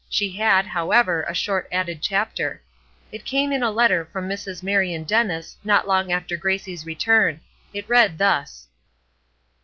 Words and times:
She 0.09 0.31
had, 0.31 0.65
however, 0.65 1.21
a 1.27 1.35
short 1.35 1.67
added 1.71 2.01
chapter. 2.01 2.63
It 3.11 3.23
came 3.23 3.51
in 3.51 3.61
a 3.61 3.69
letter 3.69 4.03
from 4.03 4.27
Mrs. 4.27 4.63
Marion 4.63 5.03
Dennis 5.03 5.57
not 5.63 5.87
long 5.87 6.11
after 6.11 6.35
Gracie's 6.35 6.87
return. 6.87 7.39
It 7.71 7.87
read 7.87 8.17
thus. 8.17 8.67